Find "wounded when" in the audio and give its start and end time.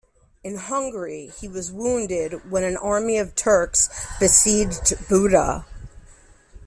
1.71-2.63